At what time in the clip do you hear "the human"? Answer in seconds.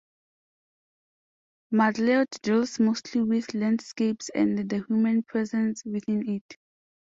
4.67-5.21